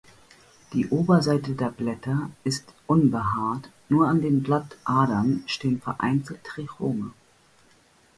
Die 0.73 0.87
Oberseite 0.89 1.53
der 1.53 1.69
Blätter 1.69 2.31
ist 2.43 2.73
unbehaart, 2.87 3.69
nur 3.87 4.07
an 4.07 4.19
den 4.19 4.41
Blattadern 4.41 5.43
stehen 5.45 5.79
vereinzelt 5.79 6.43
Trichome. 6.43 7.11